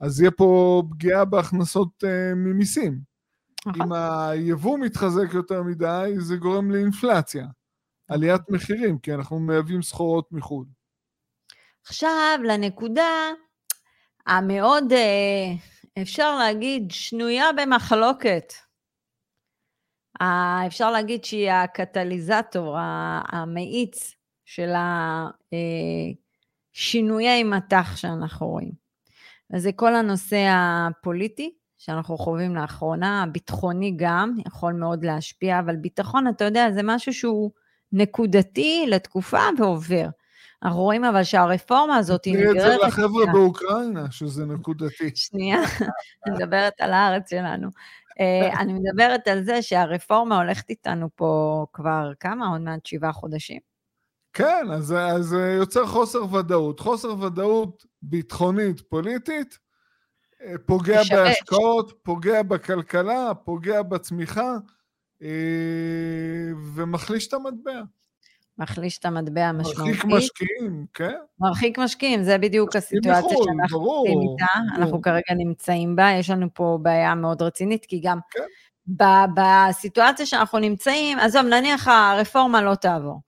אז 0.00 0.20
יהיה 0.20 0.30
פה 0.30 0.82
פגיעה 0.90 1.24
בהכנסות 1.24 2.04
uh, 2.04 2.34
ממיסים. 2.36 3.15
נכון. 3.66 3.82
אם 3.82 3.92
היבוא 3.92 4.78
מתחזק 4.78 5.34
יותר 5.34 5.62
מדי, 5.62 6.14
זה 6.18 6.36
גורם 6.36 6.70
לאינפלציה, 6.70 7.46
עליית 8.08 8.42
מחירים, 8.48 8.98
כי 8.98 9.14
אנחנו 9.14 9.38
מייבאים 9.38 9.82
סחורות 9.82 10.32
מחו"ל. 10.32 10.66
עכשיו, 11.86 12.38
לנקודה 12.44 13.30
המאוד, 14.26 14.92
אה, 14.92 15.52
אפשר 16.02 16.38
להגיד, 16.38 16.90
שנויה 16.90 17.44
במחלוקת. 17.56 18.52
אפשר 20.66 20.90
להגיד 20.90 21.24
שהיא 21.24 21.50
הקטליזטור, 21.50 22.76
המאיץ 23.28 24.14
של 24.44 24.70
השינויי 26.74 27.42
מטח 27.42 27.96
שאנחנו 27.96 28.46
רואים. 28.46 28.72
וזה 29.50 29.72
כל 29.72 29.94
הנושא 29.94 30.46
הפוליטי, 30.50 31.54
שאנחנו 31.78 32.18
חווים 32.18 32.56
לאחרונה, 32.56 33.22
הביטחוני 33.22 33.94
גם, 33.96 34.36
יכול 34.46 34.72
מאוד 34.72 35.04
להשפיע, 35.04 35.58
אבל 35.58 35.76
ביטחון, 35.76 36.28
אתה 36.28 36.44
יודע, 36.44 36.70
זה 36.72 36.80
משהו 36.84 37.14
שהוא 37.14 37.50
נקודתי 37.92 38.86
לתקופה 38.88 39.40
ועובר. 39.58 40.08
אנחנו 40.62 40.82
רואים 40.82 41.04
אבל 41.04 41.24
שהרפורמה 41.24 41.96
הזאת 41.96 42.24
היא 42.24 42.34
נגררת... 42.34 42.56
תראי 42.56 42.74
את 42.74 42.80
זה 42.80 42.86
לחבר'ה 42.86 43.26
באוקראינה, 43.32 44.10
שזה 44.10 44.46
נקודתי. 44.46 45.10
שנייה, 45.14 45.60
אני 46.26 46.34
מדברת 46.34 46.72
על 46.80 46.92
הארץ 46.92 47.30
שלנו. 47.30 47.68
אה, 48.20 48.60
אני 48.60 48.72
מדברת 48.72 49.28
על 49.28 49.44
זה 49.44 49.62
שהרפורמה 49.62 50.36
הולכת 50.36 50.70
איתנו 50.70 51.08
פה 51.14 51.66
כבר 51.72 52.12
כמה? 52.20 52.48
עוד 52.48 52.60
מעט 52.60 52.86
שבעה 52.86 53.12
חודשים. 53.12 53.60
כן, 54.32 54.66
אז 54.72 54.94
זה 55.20 55.54
יוצר 55.58 55.86
חוסר 55.86 56.34
ודאות. 56.34 56.80
חוסר 56.80 57.20
ודאות 57.20 57.84
ביטחונית, 58.02 58.80
פוליטית, 58.80 59.58
פוגע 60.66 61.00
משבש. 61.00 61.12
בהשקעות, 61.12 61.92
פוגע 62.02 62.42
בכלכלה, 62.42 63.34
פוגע 63.34 63.82
בצמיחה, 63.82 64.56
אה, 65.22 65.28
ומחליש 66.74 67.28
את 67.28 67.34
המטבע. 67.34 67.82
מחליש 68.58 68.98
את 68.98 69.04
המטבע 69.04 69.44
המשמעותי. 69.44 69.90
מרחיק 69.90 70.04
משקיעים, 70.04 70.86
כן. 70.94 71.14
מרחיק 71.40 71.78
משקיעים, 71.78 72.22
זה 72.22 72.38
בדיוק 72.38 72.76
הסיטואציה 72.76 73.20
שאנחנו 73.20 73.78
עושים 73.78 74.20
איתה, 74.20 74.46
ברור. 74.56 74.76
אנחנו 74.76 75.02
כרגע 75.02 75.34
נמצאים 75.36 75.96
בה, 75.96 76.10
יש 76.10 76.30
לנו 76.30 76.46
פה 76.54 76.78
בעיה 76.82 77.14
מאוד 77.14 77.42
רצינית, 77.42 77.86
כי 77.86 78.00
גם 78.04 78.18
כן. 78.30 78.42
בסיטואציה 79.34 80.26
שאנחנו 80.26 80.58
נמצאים, 80.58 81.18
עזוב, 81.18 81.42
נניח 81.42 81.88
הרפורמה 81.88 82.62
לא 82.62 82.74
תעבור, 82.74 83.20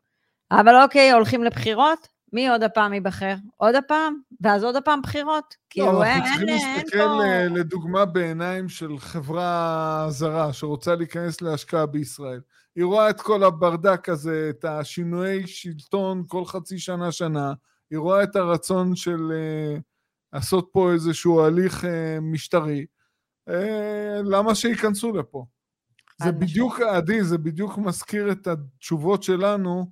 אבל 0.51 0.83
אוקיי, 0.83 1.13
הולכים 1.13 1.45
לבחירות, 1.45 2.09
מי 2.33 2.49
עוד 2.49 2.63
הפעם 2.63 2.93
ייבחר? 2.93 3.35
עוד 3.57 3.75
הפעם? 3.75 4.21
ואז 4.41 4.65
עוד 4.65 4.77
הפעם 4.77 5.03
בחירות? 5.03 5.55
כאילו, 5.71 6.05
אין, 6.05 6.13
אנחנו 6.13 6.29
צריכים 6.29 6.49
להסתכל 6.49 6.99
פה... 6.99 7.23
לדוגמה 7.51 8.05
בעיניים 8.05 8.69
של 8.69 8.99
חברה 8.99 10.07
זרה 10.09 10.53
שרוצה 10.53 10.95
להיכנס 10.95 11.41
להשקעה 11.41 11.87
בישראל. 11.87 12.41
היא 12.77 12.85
רואה 12.85 13.11
את 13.11 13.21
כל 13.21 13.45
הברדק 13.45 14.09
הזה, 14.09 14.51
את 14.51 14.65
השינויי 14.65 15.47
שלטון 15.47 16.25
כל 16.29 16.45
חצי 16.45 16.79
שנה-שנה, 16.79 17.53
היא 17.91 17.99
רואה 17.99 18.23
את 18.23 18.37
הרצון 18.37 18.97
של 18.97 19.33
uh, 19.33 19.81
לעשות 20.33 20.69
פה 20.73 20.93
איזשהו 20.93 21.45
הליך 21.45 21.85
uh, 21.85 21.89
משטרי. 22.21 22.87
Uh, 23.51 23.53
למה 24.25 24.55
שייכנסו 24.55 25.13
לפה? 25.13 25.45
זה 26.23 26.33
בדיוק, 26.33 26.81
עדי, 26.81 27.23
זה 27.25 27.39
בדיוק 27.39 27.79
מזכיר 27.79 28.33
את 28.33 28.47
התשובות 28.47 29.23
שלנו 29.23 29.91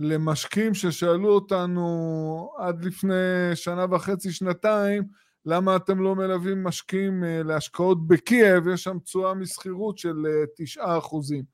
למשקיעים 0.00 0.74
ששאלו 0.74 1.28
אותנו 1.28 2.52
עד 2.58 2.84
לפני 2.84 3.14
שנה 3.54 3.86
וחצי, 3.90 4.32
שנתיים, 4.32 5.02
למה 5.46 5.76
אתם 5.76 6.00
לא 6.00 6.14
מלווים 6.14 6.64
משקיעים 6.64 7.24
אה, 7.24 7.42
להשקעות 7.44 8.06
בקייב, 8.06 8.68
יש 8.68 8.82
שם 8.82 8.98
תשואה 8.98 9.34
משכירות 9.34 9.98
של 9.98 10.16
9 10.56 10.82
אה, 10.82 10.98
אחוזים. 10.98 11.44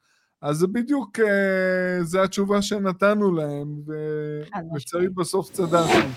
אז 0.42 0.56
זה 0.56 0.66
בדיוק, 0.66 1.20
אה, 1.20 2.04
זה 2.04 2.22
התשובה 2.22 2.62
שנתנו 2.62 3.34
להם, 3.34 3.68
ולצערי 3.86 5.08
בסוף 5.08 5.50
צדקנו. 5.50 6.10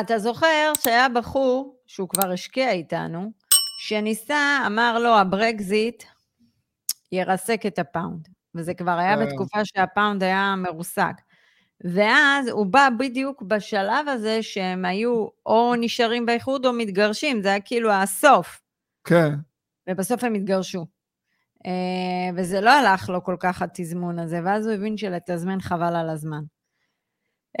אתה 0.00 0.18
זוכר 0.18 0.72
שהיה 0.80 1.08
בחור, 1.08 1.76
שהוא 1.86 2.08
כבר 2.08 2.32
השקיע 2.32 2.70
איתנו, 2.70 3.32
שניסה, 3.78 4.58
אמר 4.66 4.98
לו, 4.98 5.08
הברקזיט 5.08 6.02
ירסק 7.12 7.66
את 7.66 7.78
הפאונד. 7.78 8.35
וזה 8.56 8.74
כבר 8.74 8.98
היה 8.98 9.16
כן. 9.16 9.26
בתקופה 9.26 9.64
שהפאונד 9.64 10.22
היה 10.22 10.54
מרוסק. 10.56 11.14
ואז 11.84 12.48
הוא 12.48 12.66
בא 12.66 12.88
בדיוק 12.98 13.42
בשלב 13.42 14.08
הזה 14.08 14.42
שהם 14.42 14.84
היו 14.84 15.26
או 15.46 15.74
נשארים 15.80 16.26
באיחוד 16.26 16.66
או 16.66 16.72
מתגרשים, 16.72 17.42
זה 17.42 17.48
היה 17.48 17.60
כאילו 17.60 17.92
הסוף. 17.92 18.60
כן. 19.04 19.32
ובסוף 19.88 20.24
הם 20.24 20.34
התגרשו. 20.34 20.86
אה, 21.66 22.30
וזה 22.36 22.60
לא 22.60 22.70
הלך 22.70 23.08
לו 23.08 23.24
כל 23.24 23.36
כך 23.40 23.62
התזמון 23.62 24.18
הזה, 24.18 24.40
ואז 24.44 24.66
הוא 24.66 24.74
הבין 24.74 24.96
שלתזמן 24.96 25.60
חבל 25.60 25.96
על 25.96 26.10
הזמן. 26.10 26.42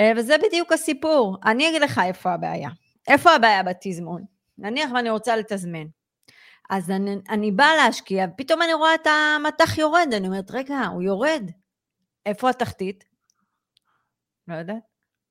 אה, 0.00 0.12
וזה 0.16 0.34
בדיוק 0.46 0.72
הסיפור. 0.72 1.36
אני 1.44 1.68
אגיד 1.68 1.82
לך 1.82 2.00
איפה 2.04 2.32
הבעיה. 2.32 2.70
איפה 3.08 3.30
הבעיה 3.34 3.62
בתזמון? 3.62 4.24
נניח 4.58 4.90
ואני 4.94 5.10
רוצה 5.10 5.36
לתזמן. 5.36 5.86
אז 6.70 6.90
אני, 6.90 7.16
אני 7.28 7.50
באה 7.50 7.76
להשקיע, 7.76 8.26
ופתאום 8.34 8.62
אני 8.62 8.74
רואה 8.74 8.94
את 8.94 9.06
המטח 9.06 9.78
יורד, 9.78 10.08
אני 10.12 10.26
אומרת, 10.26 10.50
רגע, 10.50 10.86
הוא 10.86 11.02
יורד. 11.02 11.50
איפה 12.26 12.50
התחתית? 12.50 13.04
לא 14.48 14.54
יודעת. 14.54 14.82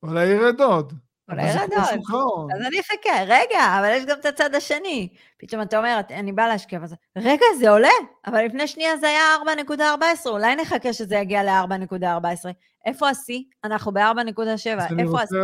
אולי 0.03 0.25
ירד 0.25 0.61
עוד. 0.61 0.93
אולי 1.29 1.49
ירד 1.49 1.69
עוד. 1.73 2.51
אז 2.51 2.61
אני 2.67 2.79
אחכה, 2.79 3.23
רגע, 3.23 3.79
אבל 3.79 3.89
יש 3.91 4.05
גם 4.05 4.19
את 4.19 4.25
הצד 4.25 4.55
השני. 4.55 5.13
פתאום 5.37 5.61
אתה 5.61 5.77
אומר, 5.77 5.99
אני 6.09 6.31
באה 6.31 6.47
להשקיע, 6.47 6.79
ואז, 6.79 6.95
רגע, 7.17 7.45
זה 7.59 7.69
עולה, 7.69 7.89
אבל 8.27 8.45
לפני 8.45 8.67
שנייה 8.67 8.97
זה 8.97 9.07
היה 9.07 9.23
4.14, 9.69 10.29
אולי 10.29 10.55
נחכה 10.55 10.93
שזה 10.93 11.15
יגיע 11.15 11.43
ל-4.14. 11.43 12.49
איפה 12.85 13.09
השיא? 13.09 13.43
אנחנו 13.63 13.93
ב-4.7, 13.93 14.99
איפה 14.99 15.21
השיא? 15.21 15.37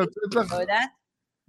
לא 0.51 0.55
יודעת? 0.55 0.89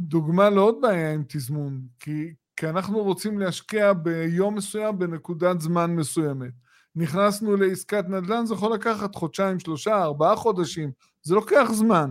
דוגמה 0.01 0.51
לעוד 0.51 0.81
בעיה 0.81 1.13
עם 1.13 1.25
תזמון, 1.29 1.81
כי, 2.01 2.35
כי 2.63 2.69
אנחנו 2.69 3.03
רוצים 3.03 3.39
להשקיע 3.39 3.93
ביום 3.93 4.55
מסוים 4.55 4.99
בנקודת 4.99 5.61
זמן 5.61 5.97
מסוימת. 5.97 6.51
נכנסנו 6.97 7.57
לעסקת 7.57 8.05
נדל"ן, 8.09 8.47
זה 8.47 8.55
יכול 8.55 8.73
לקחת 8.73 9.15
חודשיים, 9.15 9.61
שלושה, 9.61 10.03
ארבעה 10.03 10.37
חודשים, 10.37 10.91
זה 11.23 11.35
לוקח 11.35 11.69
זמן. 11.73 12.11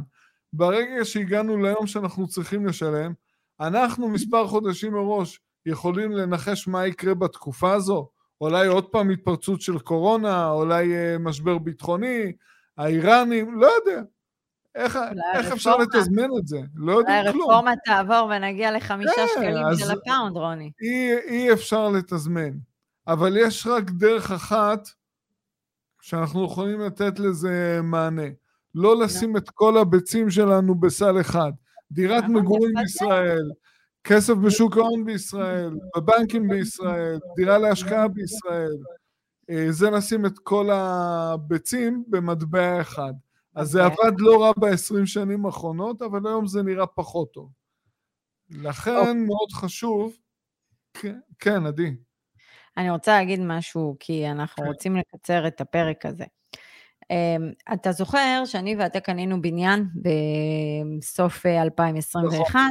ברגע 0.53 1.05
שהגענו 1.05 1.57
ליום 1.57 1.87
שאנחנו 1.87 2.27
צריכים 2.27 2.65
לשלם, 2.65 3.13
אנחנו 3.59 4.09
מספר 4.09 4.47
חודשים 4.47 4.93
מראש 4.93 5.39
יכולים 5.65 6.11
לנחש 6.11 6.67
מה 6.67 6.87
יקרה 6.87 7.13
בתקופה 7.13 7.73
הזו. 7.73 8.09
אולי 8.41 8.67
עוד 8.67 8.85
פעם 8.85 9.09
התפרצות 9.09 9.61
של 9.61 9.79
קורונה, 9.79 10.49
אולי 10.49 10.93
אה, 10.93 11.17
משבר 11.17 11.57
ביטחוני, 11.57 12.31
האיראנים, 12.77 13.61
לא 13.61 13.67
יודע. 13.67 14.01
איך, 14.75 14.99
איך 15.33 15.51
אפשר 15.51 15.77
לתזמן 15.77 16.27
את 16.39 16.47
זה? 16.47 16.59
לא 16.75 16.91
יודעים 16.91 17.31
כלום. 17.31 17.41
הרפורמה 17.41 17.73
תעבור 17.85 18.31
ונגיע 18.35 18.71
לחמישה 18.71 19.11
כן, 19.15 19.25
שקלים 19.33 19.65
של 19.77 19.91
הפאונד, 19.91 20.37
רוני. 20.37 20.71
אי, 20.81 21.13
אי 21.27 21.53
אפשר 21.53 21.89
לתזמן. 21.89 22.51
אבל 23.07 23.37
יש 23.37 23.67
רק 23.67 23.89
דרך 23.89 24.31
אחת 24.31 24.89
שאנחנו 26.01 26.45
יכולים 26.45 26.79
לתת 26.79 27.19
לזה 27.19 27.79
מענה. 27.83 28.27
לא 28.75 28.99
לשים 28.99 29.37
את 29.37 29.49
כל 29.49 29.77
הביצים 29.77 30.29
שלנו 30.29 30.75
בסל 30.75 31.21
אחד. 31.21 31.51
דירת 31.91 32.23
מגורים 32.23 32.73
בישראל, 32.75 33.51
כסף 34.03 34.33
בשוק 34.33 34.77
ההון 34.77 35.05
בישראל, 35.05 35.69
בבנקים 35.95 36.47
בישראל, 36.47 37.19
דירה 37.35 37.57
להשקעה 37.57 38.07
בישראל. 38.07 38.77
אה, 39.49 39.65
זה 39.69 39.89
לשים 39.89 40.25
את 40.25 40.39
כל 40.39 40.69
הביצים 40.71 42.03
במטבע 42.07 42.81
אחד. 42.81 43.13
אז 43.55 43.67
זה 43.67 43.85
אוקיי. 43.85 44.05
עבד 44.07 44.19
לא 44.19 44.41
רע 44.41 44.51
ב-20 44.57 45.05
שנים 45.05 45.45
האחרונות, 45.45 46.01
אבל 46.01 46.27
היום 46.27 46.47
זה 46.47 46.63
נראה 46.63 46.87
פחות 46.87 47.33
טוב. 47.33 47.49
לכן 48.49 48.95
אוקיי. 48.95 49.13
מאוד 49.13 49.51
חשוב, 49.53 50.17
כן, 50.93 51.19
כן, 51.39 51.65
עדי. 51.65 51.95
אני 52.77 52.89
רוצה 52.89 53.11
להגיד 53.17 53.39
משהו, 53.43 53.95
כי 53.99 54.27
אנחנו 54.27 54.63
כן. 54.63 54.69
רוצים 54.69 54.95
לקצר 54.95 55.47
את 55.47 55.61
הפרק 55.61 56.05
הזה. 56.05 56.25
אמ, 57.11 57.51
אתה 57.73 57.91
זוכר 57.91 58.43
שאני 58.45 58.75
ואתה 58.75 58.99
קנינו 58.99 59.41
בניין 59.41 59.87
בסוף 59.95 61.45
2021, 61.45 62.49
נכון. 62.49 62.61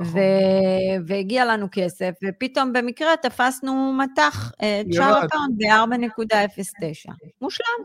נכון. 0.00 0.12
ו- 0.18 1.06
והגיע 1.06 1.44
לנו 1.44 1.66
כסף, 1.72 2.10
ופתאום 2.24 2.72
במקרה 2.72 3.16
תפסנו 3.22 3.92
מטח, 3.92 4.52
אה, 4.62 4.82
הפאונד 5.00 5.58
ב-4.09. 5.58 7.12
מושלם. 7.40 7.84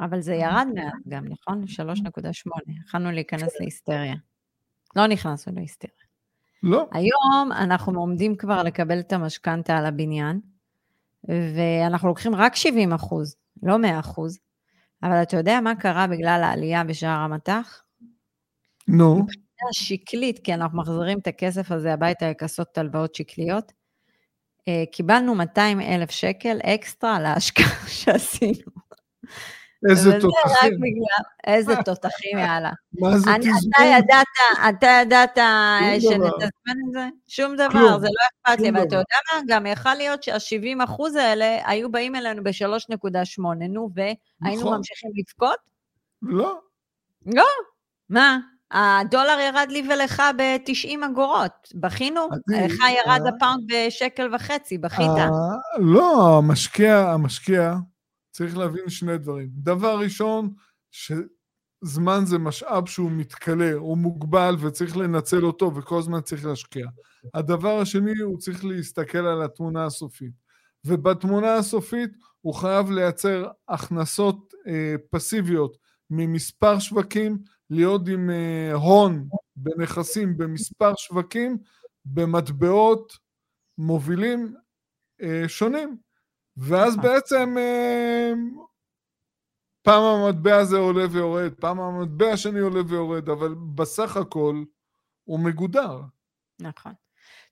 אבל 0.00 0.20
זה 0.20 0.34
ירד 0.34 0.66
מעט 0.74 0.92
גם, 1.08 1.24
נכון? 1.24 1.64
3.8. 1.68 2.50
יכולנו 2.86 3.10
להיכנס 3.10 3.60
להיסטריה. 3.60 4.14
לא 4.96 5.06
נכנסנו 5.06 5.54
להיסטריה. 5.54 5.94
לא. 6.62 6.86
היום 6.92 7.52
אנחנו 7.52 8.00
עומדים 8.00 8.36
כבר 8.36 8.62
לקבל 8.62 9.00
את 9.00 9.12
המשכנתה 9.12 9.76
על 9.76 9.86
הבניין, 9.86 10.40
ואנחנו 11.28 12.08
לוקחים 12.08 12.34
רק 12.34 12.56
70 12.56 12.92
אחוז. 12.92 13.36
לא 13.62 13.78
מאה 13.78 14.00
אחוז, 14.00 14.38
אבל 15.02 15.22
אתה 15.22 15.36
יודע 15.36 15.60
מה 15.60 15.74
קרה 15.74 16.06
בגלל 16.06 16.40
העלייה 16.44 16.84
בשער 16.84 17.20
המטח? 17.20 17.82
נו. 18.88 19.16
No. 19.16 19.22
מבחינה 19.22 19.72
שקלית, 19.72 20.38
כי 20.38 20.54
אנחנו 20.54 20.78
מחזירים 20.78 21.18
את 21.18 21.26
הכסף 21.26 21.72
הזה 21.72 21.92
הביתה 21.92 22.30
לכסות 22.30 22.78
הלוואות 22.78 23.14
שקליות, 23.14 23.72
אה, 24.68 24.84
קיבלנו 24.92 25.34
200 25.34 25.80
אלף 25.80 26.10
שקל 26.10 26.58
אקסטרה 26.64 27.20
להשקעה 27.20 27.88
שעשינו. 27.98 28.77
איזה 29.90 30.20
תותחים. 30.20 30.80
איזה 31.46 31.74
תותחים, 31.84 32.38
יאללה. 32.38 32.70
מה 33.00 33.18
זה 33.18 33.30
תזמון? 33.38 33.54
אתה 33.76 33.84
ידעת, 33.84 34.26
אתה 34.68 34.86
ידעת 35.02 35.38
שנתזמן 36.00 36.76
את 36.86 36.92
זה? 36.92 37.08
שום 37.28 37.54
דבר, 37.54 37.98
זה 37.98 38.06
לא 38.06 38.52
אכפת 38.52 38.60
לי. 38.60 38.70
ואתה 38.70 38.96
יודע 38.96 39.16
מה? 39.34 39.40
גם 39.46 39.66
יכל 39.66 39.94
להיות 39.94 40.22
שה-70 40.22 40.84
אחוז 40.84 41.16
האלה 41.16 41.58
היו 41.64 41.90
באים 41.90 42.16
אלינו 42.16 42.44
ב-3.8, 42.44 43.42
נו, 43.68 43.90
והיינו 43.94 44.60
נכון. 44.60 44.76
ממשיכים 44.76 45.10
לבכות? 45.14 45.58
לא. 46.22 46.58
לא. 47.26 47.46
מה? 48.08 48.38
הדולר 48.70 49.38
ירד 49.40 49.66
לי 49.70 49.88
ולך 49.90 50.22
ב-90 50.36 51.06
אגורות, 51.06 51.68
בכינו? 51.74 52.28
לך 52.48 52.74
ירד 52.96 53.20
אה. 53.26 53.28
הפאונד 53.28 53.72
בשקל 53.72 54.34
וחצי, 54.34 54.78
בכית. 54.78 55.08
אה, 55.18 55.28
לא, 55.78 56.38
המשקיע, 56.38 56.98
המשקיע, 56.98 57.74
צריך 58.38 58.56
להבין 58.56 58.88
שני 58.88 59.18
דברים. 59.18 59.48
דבר 59.52 59.98
ראשון, 59.98 60.54
שזמן 60.90 62.20
זה 62.24 62.38
משאב 62.38 62.86
שהוא 62.86 63.10
מתכלה, 63.10 63.72
הוא 63.72 63.98
מוגבל 63.98 64.56
וצריך 64.60 64.96
לנצל 64.96 65.44
אותו 65.44 65.74
וכל 65.74 65.98
הזמן 65.98 66.20
צריך 66.20 66.46
להשקיע. 66.46 66.86
הדבר 67.34 67.80
השני, 67.80 68.18
הוא 68.18 68.38
צריך 68.38 68.64
להסתכל 68.64 69.18
על 69.18 69.42
התמונה 69.42 69.84
הסופית. 69.84 70.32
ובתמונה 70.84 71.54
הסופית 71.54 72.10
הוא 72.40 72.54
חייב 72.54 72.90
לייצר 72.90 73.48
הכנסות 73.68 74.54
אה, 74.66 74.94
פסיביות 75.10 75.76
ממספר 76.10 76.78
שווקים, 76.78 77.38
להיות 77.70 78.08
עם 78.08 78.30
אה, 78.30 78.72
הון 78.72 79.28
בנכסים 79.56 80.36
במספר 80.36 80.92
שווקים, 80.96 81.58
במטבעות 82.04 83.12
מובילים 83.78 84.54
אה, 85.22 85.44
שונים. 85.48 86.07
ואז 86.58 86.96
נכון. 86.96 87.10
בעצם 87.10 87.58
אה, 87.58 88.32
פעם 89.82 90.02
המטבע 90.02 90.56
הזה 90.56 90.76
עולה 90.76 91.04
ויורד, 91.10 91.54
פעם 91.60 91.80
המטבע 91.80 92.32
השני 92.32 92.60
עולה 92.60 92.80
ויורד, 92.88 93.28
אבל 93.28 93.54
בסך 93.74 94.16
הכל 94.16 94.64
הוא 95.24 95.40
מגודר. 95.40 96.00
נכון. 96.60 96.92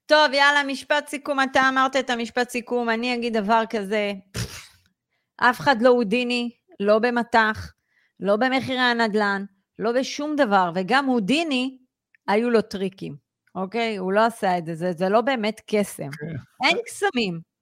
טוב, 0.07 0.33
יאללה, 0.33 0.62
משפט 0.64 1.09
סיכום. 1.09 1.40
אתה 1.40 1.69
אמרת 1.69 1.97
את 1.97 2.11
המשפט 2.11 2.49
סיכום, 2.51 2.90
אני 2.90 3.14
אגיד 3.14 3.37
דבר 3.37 3.62
כזה, 3.71 4.12
אף 5.37 5.61
אחד 5.61 5.83
לא 5.83 5.88
הודיני, 5.88 6.51
לא 6.81 6.99
במטח, 6.99 7.73
לא 8.21 8.37
במחירי 8.37 8.79
הנדל"ן, 8.79 9.45
לא 9.79 9.92
בשום 9.92 10.37
דבר, 10.37 10.71
וגם 10.75 11.07
הודיני, 11.07 11.79
היו 12.29 12.51
לו 12.51 12.62
טריקים, 12.62 13.16
אוקיי? 13.55 13.97
הוא 13.97 14.12
לא 14.12 14.21
עשה 14.25 14.59
את 14.59 14.66
זה, 14.66 14.75
זה, 14.75 14.92
זה 14.92 15.09
לא 15.09 15.21
באמת 15.21 15.61
קסם. 15.66 16.11
כן. 16.11 16.66
אין 16.66 16.79
קסמים. 16.87 17.56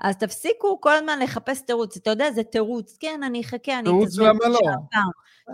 אז 0.00 0.16
תפסיקו 0.16 0.80
כל 0.80 0.92
הזמן 0.92 1.18
לחפש 1.18 1.60
תירוץ. 1.60 1.96
אתה 1.96 2.10
יודע, 2.10 2.30
זה 2.30 2.42
תירוץ. 2.42 2.96
כן, 3.00 3.20
אני 3.22 3.40
אחכה, 3.40 3.78
אני 3.78 3.84
תירוץ 3.84 4.18
למה 4.18 4.48
לא? 4.48 4.58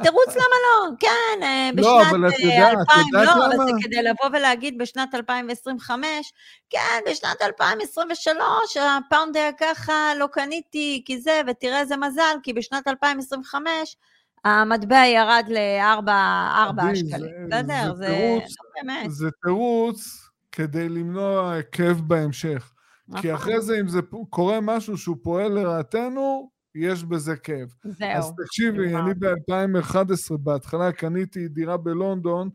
תירוץ 0.03 0.29
למה 0.29 0.57
לא? 0.65 0.91
כן, 1.01 1.43
אה, 1.43 1.71
לא, 1.75 1.83
בשנת 1.83 2.15
2000, 2.15 3.15
לא, 3.15 3.47
אבל 3.47 3.57
זה 3.57 3.73
כדי 3.83 4.03
לבוא 4.03 4.39
ולהגיד 4.39 4.79
בשנת 4.79 5.15
2025, 5.15 6.33
כן, 6.71 7.01
בשנת 7.11 7.43
2023 7.43 8.77
הפאונד 8.77 9.37
היה 9.37 9.53
ככה, 9.53 10.13
לא 10.19 10.27
קניתי, 10.33 11.03
כי 11.07 11.21
זה, 11.21 11.41
ותראה 11.47 11.81
איזה 11.81 11.97
מזל, 11.97 12.37
כי 12.43 12.53
בשנת 12.53 12.89
2025 12.89 13.97
המטבע 14.45 15.07
ירד 15.07 15.45
ל-4 15.49 16.83
שקלים. 16.95 17.49
בסדר, 17.49 17.95
זה 17.95 18.09
לא. 18.09 19.09
זה 19.09 19.29
תירוץ 19.43 20.29
כדי 20.53 20.89
למנוע 20.89 21.63
כאב 21.73 22.01
בהמשך. 22.01 22.74
כי 23.11 23.12
נכון. 23.17 23.31
אחרי 23.31 23.61
זה, 23.61 23.81
אם 23.81 23.88
זה 23.88 24.01
קורה 24.31 24.61
משהו 24.61 24.99
שהוא 24.99 25.17
פועל 25.23 25.53
לרעתנו, 25.53 26.51
יש 26.75 27.05
בזה 27.05 27.37
כאב. 27.37 27.69
זהו. 27.85 28.09
אז 28.09 28.33
תקשיבי. 28.45 28.97
אני 28.97 29.14
ב-2011, 29.14 30.37
בהתחלה 30.38 30.93
קניתי 30.93 31.49
דירה 31.49 31.77
בלונדון, 31.77 32.51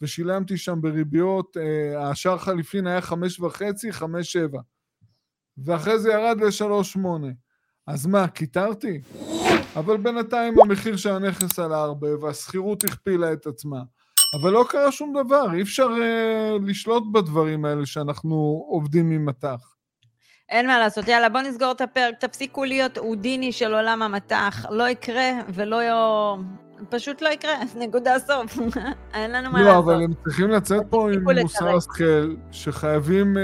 ושילמתי 0.00 0.56
שם 0.56 0.78
בריביות, 0.80 1.56
אה, 1.56 2.10
השער 2.10 2.38
חליפין 2.38 2.86
היה 2.86 3.00
חמש 3.00 3.40
וחצי, 3.40 3.92
חמש 3.92 4.32
שבע. 4.32 4.60
ואחרי 5.64 5.98
זה 5.98 6.12
ירד 6.12 6.40
לשלוש 6.40 6.92
שמונה. 6.92 7.28
אז 7.86 8.06
מה, 8.06 8.28
קיטרתי? 8.28 9.00
אבל 9.76 9.96
בינתיים 9.96 10.60
המחיר 10.60 10.96
של 10.96 11.10
הנכס 11.10 11.58
עלה 11.58 11.80
הרבה, 11.80 12.24
והשכירות 12.24 12.84
הכפילה 12.84 13.32
את 13.32 13.46
עצמה. 13.46 13.82
אבל 14.40 14.50
לא 14.50 14.64
קרה 14.68 14.92
שום 14.92 15.14
דבר, 15.24 15.54
אי 15.54 15.62
אפשר 15.62 15.88
אה, 16.02 16.56
לשלוט 16.66 17.02
בדברים 17.12 17.64
האלה 17.64 17.86
שאנחנו 17.86 18.64
עובדים 18.68 19.08
ממטח. 19.08 19.71
אין 20.52 20.66
מה 20.66 20.78
לעשות, 20.78 21.08
יאללה, 21.08 21.28
בוא 21.28 21.40
נסגור 21.40 21.70
את 21.72 21.80
הפרק, 21.80 22.14
תפסיקו 22.18 22.64
להיות 22.64 22.98
אודיני 22.98 23.52
של 23.52 23.74
עולם 23.74 24.02
המטח. 24.02 24.66
לא 24.70 24.88
יקרה 24.88 25.30
ולא... 25.48 26.36
פשוט 26.88 27.22
לא 27.22 27.28
יקרה, 27.28 27.54
נקודה 27.86 28.18
סוף. 28.18 28.58
אין 29.14 29.30
לנו 29.30 29.50
מה 29.50 29.60
לא, 29.60 29.66
לעשות. 29.66 29.84
אבל 29.84 30.02
הם 30.02 30.12
צריכים 30.24 30.50
לצאת 30.50 30.82
פה 30.90 31.10
עם 31.12 31.38
מוסר. 31.40 31.76
השכל 31.76 32.34
שחייבים 32.52 33.36
אה, 33.36 33.42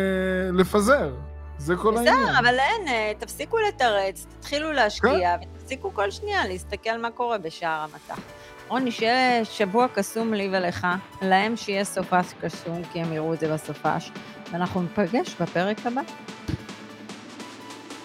לפזר. 0.52 1.14
זה 1.58 1.76
כל 1.76 1.96
העניין. 1.96 2.16
בסדר, 2.16 2.38
אבל 2.38 2.58
אין, 2.58 2.88
אה, 2.88 3.12
תפסיקו 3.18 3.56
לתרץ, 3.58 4.26
תתחילו 4.38 4.72
להשקיע, 4.72 5.36
כן. 5.40 5.48
ותפסיקו 5.56 5.94
כל 5.94 6.10
שנייה 6.10 6.46
להסתכל 6.46 6.98
מה 6.98 7.10
קורה 7.10 7.38
בשער 7.38 7.86
המטח. 7.90 8.20
רוני, 8.68 8.90
שיהיה 8.90 9.44
שבוע 9.44 9.86
קסום 9.94 10.34
לי 10.34 10.48
ולך, 10.52 10.86
להם 11.22 11.56
שיהיה 11.56 11.84
סופש 11.84 12.26
קסום, 12.40 12.82
כי 12.92 13.00
הם 13.00 13.12
יראו 13.12 13.34
את 13.34 13.40
זה 13.40 13.52
בסופש, 13.52 14.12
ואנחנו 14.52 14.82
ניפגש 14.82 15.36
בפרק 15.40 15.86
הבא. 15.86 16.02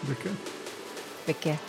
Mycket. 0.09 0.31
Mycket. 1.25 1.59